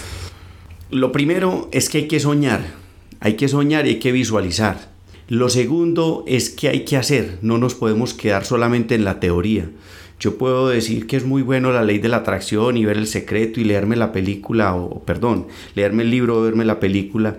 [0.90, 2.62] Lo primero es que hay que soñar,
[3.26, 4.92] hay que soñar y hay que visualizar.
[5.30, 9.68] Lo segundo es que hay que hacer, no nos podemos quedar solamente en la teoría.
[10.20, 13.08] Yo puedo decir que es muy bueno la ley de la atracción y ver el
[13.08, 17.38] secreto y leerme la película, o perdón, leerme el libro o verme la película,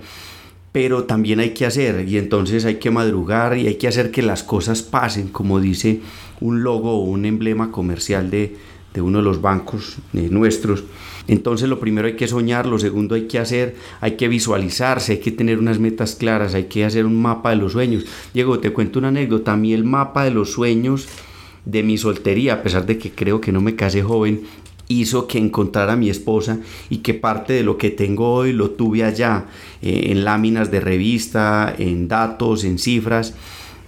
[0.72, 4.22] pero también hay que hacer y entonces hay que madrugar y hay que hacer que
[4.22, 6.00] las cosas pasen, como dice
[6.40, 8.56] un logo o un emblema comercial de,
[8.92, 10.82] de uno de los bancos eh, nuestros.
[11.28, 15.18] Entonces lo primero hay que soñar, lo segundo hay que hacer, hay que visualizarse, hay
[15.18, 18.04] que tener unas metas claras, hay que hacer un mapa de los sueños.
[18.32, 21.08] Diego, te cuento una anécdota, a el mapa de los sueños
[21.64, 24.42] de mi soltería, a pesar de que creo que no me casé joven,
[24.88, 26.60] hizo que encontrara a mi esposa
[26.90, 29.46] y que parte de lo que tengo hoy lo tuve allá,
[29.82, 33.34] eh, en láminas de revista, en datos, en cifras.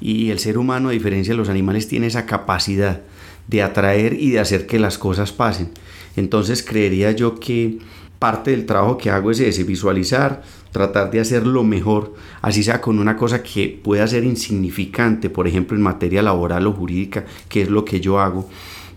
[0.01, 3.03] Y el ser humano, a diferencia de los animales, tiene esa capacidad
[3.47, 5.71] de atraer y de hacer que las cosas pasen.
[6.19, 7.79] Entonces creería yo que
[8.19, 12.81] parte del trabajo que hago es ese, visualizar, tratar de hacer lo mejor, así sea
[12.81, 17.63] con una cosa que pueda ser insignificante, por ejemplo en materia laboral o jurídica, que
[17.63, 18.49] es lo que yo hago,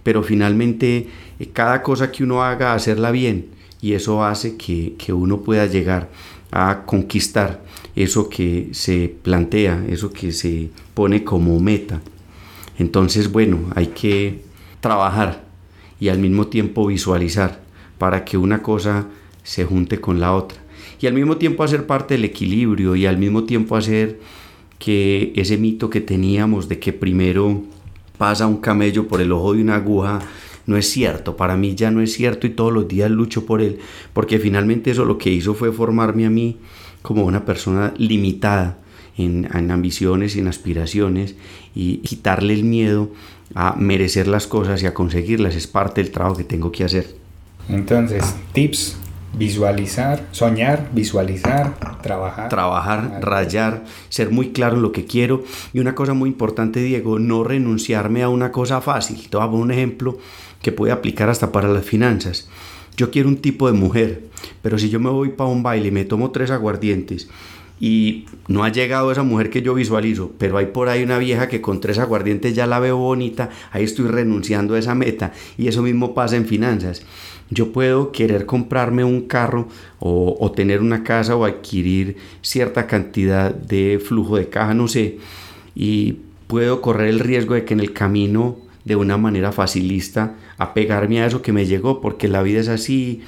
[0.01, 1.07] pero finalmente
[1.39, 3.49] eh, cada cosa que uno haga, hacerla bien,
[3.81, 6.09] y eso hace que, que uno pueda llegar
[6.51, 7.61] a conquistar
[7.95, 12.01] eso que se plantea, eso que se pone como meta.
[12.77, 14.41] Entonces, bueno, hay que
[14.81, 15.50] trabajar
[16.01, 17.61] y al mismo tiempo visualizar
[17.97, 19.07] para que una cosa
[19.43, 20.57] se junte con la otra.
[20.99, 24.19] Y al mismo tiempo hacer parte del equilibrio y al mismo tiempo hacer
[24.79, 27.61] que ese mito que teníamos de que primero
[28.17, 30.19] pasa un camello por el ojo de una aguja,
[30.65, 33.61] no es cierto, para mí ya no es cierto y todos los días lucho por
[33.61, 33.77] él,
[34.13, 36.57] porque finalmente eso lo que hizo fue formarme a mí
[37.03, 38.79] como una persona limitada
[39.17, 41.35] en, ambiciones y en aspiraciones
[41.75, 43.11] y quitarle el miedo
[43.55, 47.15] a merecer las cosas y a conseguirlas es parte del trabajo que tengo que hacer.
[47.69, 48.97] Entonces, tips
[49.33, 52.49] visualizar, soñar, visualizar, trabajar.
[52.49, 55.43] Trabajar, rayar, ser muy claro en lo que quiero.
[55.73, 59.29] Y una cosa muy importante, Diego, no renunciarme a una cosa fácil.
[59.29, 60.17] Te un ejemplo
[60.61, 62.49] que puede aplicar hasta para las finanzas.
[62.97, 64.25] Yo quiero un tipo de mujer,
[64.61, 67.29] pero si yo me voy para un baile y me tomo tres aguardientes
[67.81, 71.49] y no ha llegado esa mujer que yo visualizo, pero hay por ahí una vieja
[71.49, 75.67] que con tres aguardientes ya la veo bonita, ahí estoy renunciando a esa meta y
[75.67, 77.01] eso mismo pasa en finanzas.
[77.49, 79.67] Yo puedo querer comprarme un carro
[79.99, 85.17] o, tener una casa o adquirir cierta cantidad de flujo de caja, no sé,
[85.75, 91.21] y puedo correr el riesgo de que en el camino de una manera facilista apegarme
[91.21, 93.21] a eso que me llegó, porque la vida es así,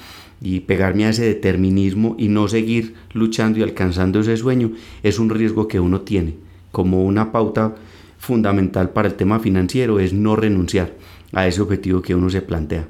[0.44, 5.30] y pegarme a ese determinismo y no seguir luchando y alcanzando ese sueño es un
[5.30, 6.34] riesgo que uno tiene.
[6.70, 7.74] Como una pauta
[8.18, 10.92] fundamental para el tema financiero es no renunciar
[11.32, 12.86] a ese objetivo que uno se plantea.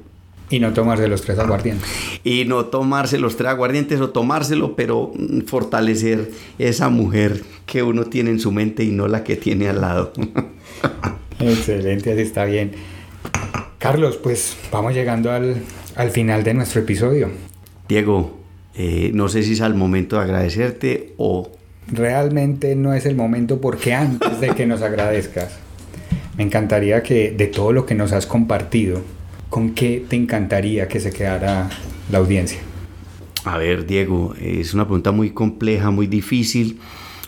[0.49, 1.89] Y no tomarse los tres aguardientes.
[2.25, 5.13] Y no tomarse los tres aguardientes o tomárselo, pero
[5.47, 9.79] fortalecer esa mujer que uno tiene en su mente y no la que tiene al
[9.79, 10.11] lado.
[11.39, 12.73] Excelente, así está bien.
[13.79, 15.61] Carlos, pues vamos llegando al,
[15.95, 17.29] al final de nuestro episodio.
[17.87, 18.37] Diego,
[18.75, 21.51] eh, no sé si es al momento de agradecerte o...
[21.87, 25.57] Realmente no es el momento porque antes de que nos agradezcas,
[26.37, 29.01] me encantaría que de todo lo que nos has compartido,
[29.49, 31.69] ¿con qué te encantaría que se quedara
[32.11, 32.59] la audiencia?
[33.45, 36.79] A ver, Diego, es una pregunta muy compleja, muy difícil,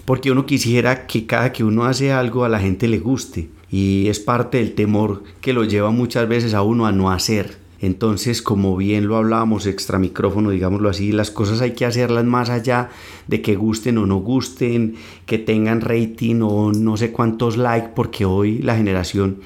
[0.06, 4.08] porque uno quisiera que cada que uno hace algo a la gente le guste y
[4.08, 7.67] es parte del temor que lo lleva muchas veces a uno a no hacer.
[7.80, 12.50] Entonces, como bien lo hablábamos extra micrófono, digámoslo así, las cosas hay que hacerlas más
[12.50, 12.90] allá
[13.28, 18.26] de que gusten o no gusten, que tengan rating o no sé cuántos likes, porque
[18.26, 19.38] hoy la generación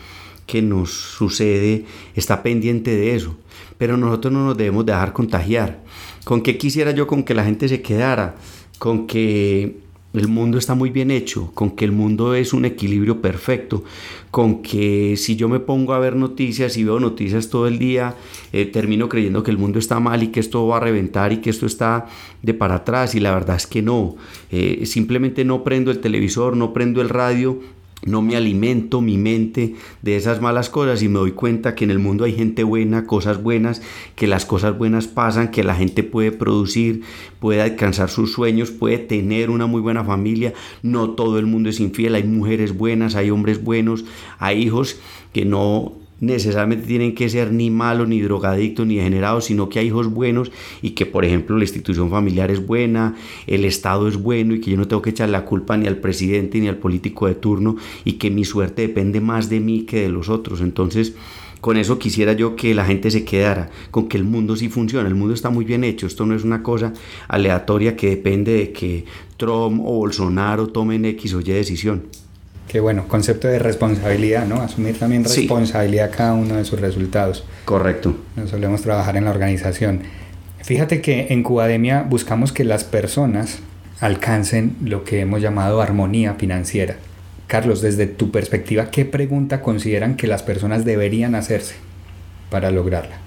[0.45, 3.35] que nos sucede está pendiente de eso.
[3.77, 5.81] Pero nosotros no nos debemos dejar contagiar.
[6.23, 8.35] ¿Con qué quisiera yo con que la gente se quedara?
[8.77, 9.77] Con que
[10.13, 13.83] el mundo está muy bien hecho, con que el mundo es un equilibrio perfecto,
[14.29, 18.15] con que si yo me pongo a ver noticias y veo noticias todo el día,
[18.51, 21.37] eh, termino creyendo que el mundo está mal y que esto va a reventar y
[21.37, 22.07] que esto está
[22.41, 24.15] de para atrás y la verdad es que no,
[24.51, 27.59] eh, simplemente no prendo el televisor, no prendo el radio
[28.03, 31.91] no me alimento mi mente de esas malas cosas y me doy cuenta que en
[31.91, 33.81] el mundo hay gente buena, cosas buenas,
[34.15, 37.03] que las cosas buenas pasan, que la gente puede producir,
[37.39, 40.53] puede alcanzar sus sueños, puede tener una muy buena familia.
[40.81, 44.05] No todo el mundo es infiel, hay mujeres buenas, hay hombres buenos,
[44.39, 44.99] hay hijos
[45.31, 49.87] que no necesariamente tienen que ser ni malos, ni drogadictos, ni degenerados, sino que hay
[49.87, 53.15] hijos buenos y que, por ejemplo, la institución familiar es buena,
[53.47, 55.97] el Estado es bueno y que yo no tengo que echar la culpa ni al
[55.97, 60.03] presidente ni al político de turno y que mi suerte depende más de mí que
[60.03, 60.61] de los otros.
[60.61, 61.15] Entonces,
[61.59, 65.07] con eso quisiera yo que la gente se quedara, con que el mundo sí funciona,
[65.07, 66.93] el mundo está muy bien hecho, esto no es una cosa
[67.27, 69.05] aleatoria que depende de que
[69.37, 72.03] Trump o Bolsonaro tomen X o Y decisión.
[72.67, 74.61] Qué bueno, concepto de responsabilidad, ¿no?
[74.61, 77.43] Asumir también responsabilidad cada uno de sus resultados.
[77.65, 78.15] Correcto.
[78.35, 80.01] Nos solemos trabajar en la organización.
[80.61, 83.59] Fíjate que en Cubademia buscamos que las personas
[83.99, 86.97] alcancen lo que hemos llamado armonía financiera.
[87.47, 91.75] Carlos, desde tu perspectiva, ¿qué pregunta consideran que las personas deberían hacerse
[92.49, 93.17] para lograrla?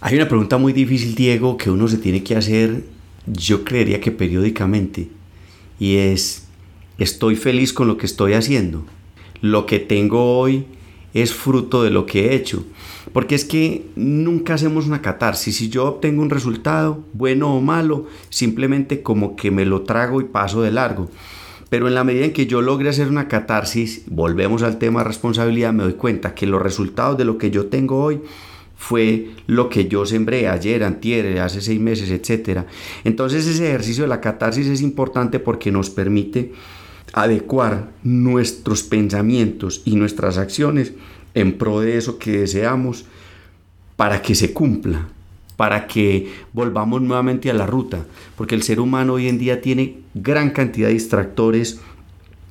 [0.00, 2.84] Hay una pregunta muy difícil, Diego, que uno se tiene que hacer,
[3.26, 5.08] yo creería que periódicamente,
[5.78, 6.44] y es,
[7.02, 8.84] estoy feliz con lo que estoy haciendo.
[9.40, 10.66] Lo que tengo hoy
[11.14, 12.64] es fruto de lo que he hecho.
[13.12, 15.56] Porque es que nunca hacemos una catarsis.
[15.56, 20.24] Si yo obtengo un resultado, bueno o malo, simplemente como que me lo trago y
[20.24, 21.10] paso de largo.
[21.68, 25.08] Pero en la medida en que yo logre hacer una catarsis, volvemos al tema de
[25.08, 28.20] responsabilidad, me doy cuenta que los resultados de lo que yo tengo hoy
[28.76, 32.64] fue lo que yo sembré ayer, antier, hace seis meses, etc.
[33.04, 36.52] Entonces ese ejercicio de la catarsis es importante porque nos permite
[37.12, 40.92] adecuar nuestros pensamientos y nuestras acciones
[41.34, 43.04] en pro de eso que deseamos
[43.96, 45.08] para que se cumpla,
[45.56, 48.04] para que volvamos nuevamente a la ruta,
[48.36, 51.80] porque el ser humano hoy en día tiene gran cantidad de distractores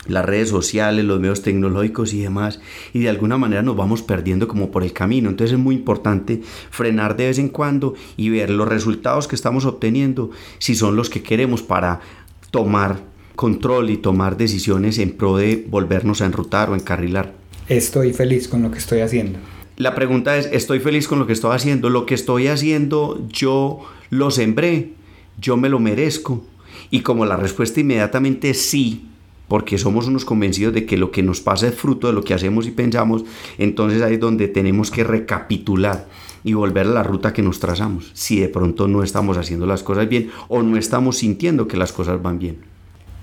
[0.08, 2.60] las redes sociales, los medios tecnológicos y demás,
[2.94, 5.30] y de alguna manera nos vamos perdiendo como por el camino.
[5.30, 6.42] Entonces es muy importante
[6.72, 11.10] frenar de vez en cuando y ver los resultados que estamos obteniendo, si son los
[11.10, 12.02] que queremos para
[12.50, 17.34] tomar control y tomar decisiones en pro de volvernos a enrutar o encarrilar.
[17.68, 19.40] Estoy feliz con lo que estoy haciendo.
[19.78, 21.90] La pregunta es, ¿estoy feliz con lo que estoy haciendo?
[21.90, 23.80] Lo que estoy haciendo yo
[24.10, 24.94] lo sembré,
[25.40, 26.44] yo me lo merezco.
[26.90, 29.08] Y como la respuesta inmediatamente es sí,
[29.48, 32.34] porque somos unos convencidos de que lo que nos pasa es fruto de lo que
[32.34, 33.24] hacemos y pensamos,
[33.58, 36.08] entonces ahí es donde tenemos que recapitular
[36.44, 39.84] y volver a la ruta que nos trazamos, si de pronto no estamos haciendo las
[39.84, 42.60] cosas bien o no estamos sintiendo que las cosas van bien.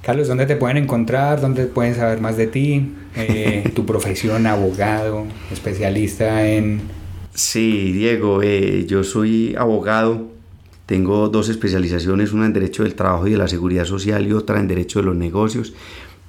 [0.09, 1.39] Carlos, ¿dónde te pueden encontrar?
[1.39, 2.95] ¿Dónde pueden saber más de ti?
[3.15, 6.81] Eh, tu profesión, abogado, especialista en...
[7.35, 10.29] Sí, Diego, eh, yo soy abogado,
[10.87, 14.59] tengo dos especializaciones, una en Derecho del Trabajo y de la Seguridad Social y otra
[14.59, 15.75] en Derecho de los Negocios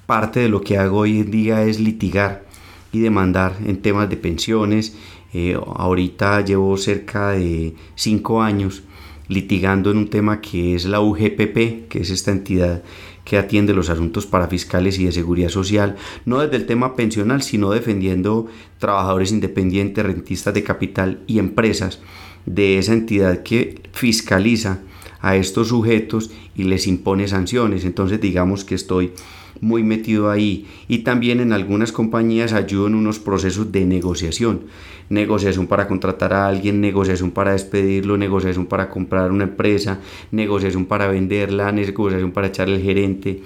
[0.04, 2.44] parte de lo que hago hoy en día es litigar
[2.92, 4.94] y demandar en temas de pensiones.
[5.32, 8.82] Eh, ahorita llevo cerca de cinco años
[9.28, 12.82] litigando en un tema que es la UGPP, que es esta entidad
[13.30, 17.42] que atiende los asuntos para fiscales y de seguridad social, no desde el tema pensional,
[17.42, 18.48] sino defendiendo
[18.80, 22.00] trabajadores independientes, rentistas de capital y empresas
[22.44, 24.80] de esa entidad que fiscaliza
[25.20, 27.84] a estos sujetos y les impone sanciones.
[27.84, 29.12] Entonces digamos que estoy
[29.60, 34.62] muy metido ahí y también en algunas compañías ayudo en unos procesos de negociación.
[35.08, 39.98] Negociación para contratar a alguien, negociación para despedirlo, negociación para comprar una empresa,
[40.30, 43.42] negociación para venderla, negociación para echarle el gerente.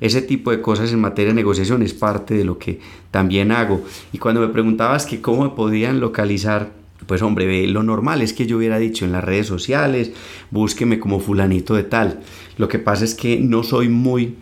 [0.00, 2.80] Ese tipo de cosas en materia de negociación es parte de lo que
[3.10, 3.82] también hago.
[4.12, 6.70] Y cuando me preguntabas que cómo me podían localizar,
[7.06, 10.12] pues hombre, lo normal es que yo hubiera dicho en las redes sociales,
[10.50, 12.20] búsqueme como fulanito de tal.
[12.58, 14.34] Lo que pasa es que no soy muy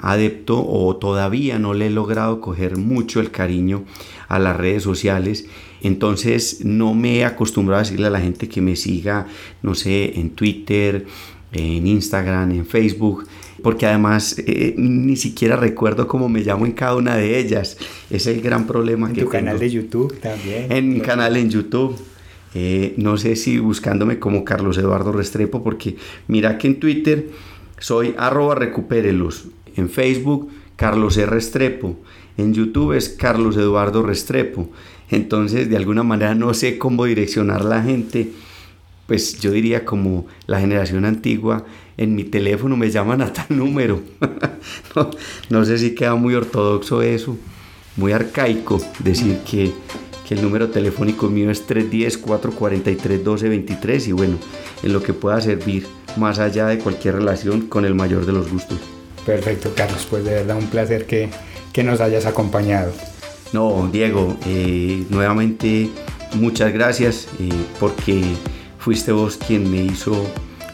[0.00, 3.84] adepto o todavía no le he logrado coger mucho el cariño
[4.28, 5.46] a las redes sociales.
[5.82, 9.26] Entonces no me he acostumbrado a decirle a la gente que me siga,
[9.62, 11.06] no sé, en Twitter,
[11.52, 13.26] en Instagram, en Facebook,
[13.62, 17.76] porque además eh, ni siquiera recuerdo cómo me llamo en cada una de ellas.
[18.10, 20.70] Es el gran problema en que tu canal de YouTube también.
[20.70, 21.96] En mi canal en YouTube.
[22.52, 25.96] Eh, no sé si buscándome como Carlos Eduardo Restrepo, porque
[26.26, 27.30] mira que en Twitter
[27.78, 29.46] soy arroba recupérelos.
[29.80, 31.26] En Facebook, Carlos R.
[31.26, 31.96] Restrepo.
[32.36, 34.68] En YouTube es Carlos Eduardo Restrepo.
[35.10, 38.30] Entonces, de alguna manera no sé cómo direccionar la gente.
[39.06, 41.64] Pues yo diría como la generación antigua,
[41.96, 44.02] en mi teléfono me llaman a tal número.
[45.50, 47.38] no, sé si queda muy ortodoxo eso,
[47.96, 49.72] muy arcaico decir que,
[50.28, 54.36] que el número telefónico mío es 310-443-1223 y bueno,
[54.82, 58.52] en lo que pueda servir más allá de cualquier relación con el mayor de los
[58.52, 58.99] gustos.
[59.24, 61.28] Perfecto, Carlos, pues de verdad un placer que,
[61.72, 62.92] que nos hayas acompañado.
[63.52, 65.90] No, Diego, eh, nuevamente
[66.34, 67.48] muchas gracias eh,
[67.80, 68.22] porque
[68.78, 70.26] fuiste vos quien me hizo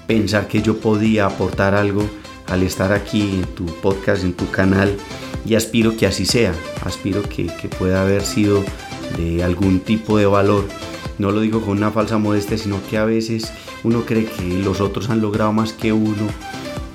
[0.06, 2.04] pensar que yo podía aportar algo
[2.46, 4.96] al estar aquí en tu podcast, en tu canal
[5.44, 6.52] y aspiro que así sea,
[6.84, 8.62] aspiro que, que pueda haber sido
[9.16, 10.66] de algún tipo de valor.
[11.18, 13.50] No lo digo con una falsa modestia, sino que a veces
[13.84, 16.28] uno cree que los otros han logrado más que uno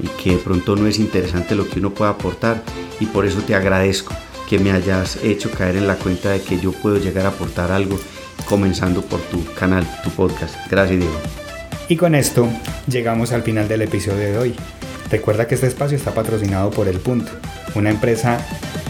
[0.02, 2.64] y que de pronto no es interesante lo que uno puede aportar
[3.00, 4.14] y por eso te agradezco
[4.50, 7.72] que me hayas hecho caer en la cuenta de que yo puedo llegar a aportar
[7.72, 8.00] algo
[8.46, 10.56] comenzando por tu canal, tu podcast.
[10.70, 11.20] Gracias Diego.
[11.88, 12.48] Y con esto
[12.88, 14.56] llegamos al final del episodio de hoy.
[15.10, 17.32] Recuerda que este espacio está patrocinado por El Punto,
[17.76, 18.46] una empresa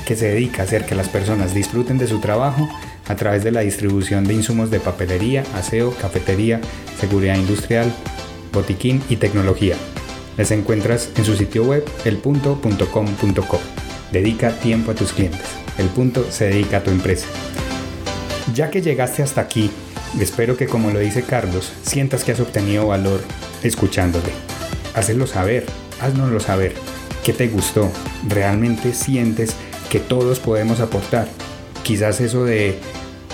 [0.06, 2.70] que se dedica a hacer que las personas disfruten de su trabajo
[3.08, 6.62] a través de la distribución de insumos de papelería, aseo, cafetería,
[7.00, 7.92] seguridad industrial,
[8.54, 9.76] botiquín y tecnología.
[10.42, 13.60] Les encuentras en su sitio web elpunto.com.co.
[14.12, 15.46] Dedica tiempo a tus clientes.
[15.78, 17.28] El punto se dedica a tu empresa.
[18.56, 19.70] Ya que llegaste hasta aquí,
[20.20, 23.22] espero que como lo dice Carlos, sientas que has obtenido valor
[23.62, 24.32] escuchándote.
[24.96, 25.68] Hazlo saber,
[26.02, 26.74] haznoslo saber.
[27.24, 27.92] ¿Qué te gustó?
[28.28, 29.56] ¿Realmente sientes
[29.92, 31.28] que todos podemos aportar?
[31.84, 32.80] Quizás eso de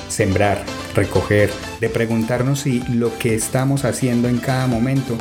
[0.10, 0.62] sembrar,
[0.94, 5.18] recoger, de preguntarnos si lo que estamos haciendo en cada momento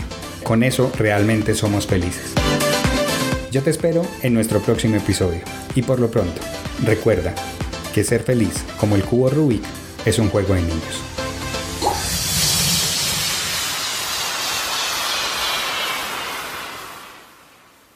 [0.47, 2.33] con eso realmente somos felices.
[3.51, 5.41] Yo te espero en nuestro próximo episodio.
[5.75, 6.41] Y por lo pronto,
[6.85, 7.35] recuerda
[7.93, 9.65] que ser feliz como el cubo Rubik
[10.05, 11.16] es un juego de niños.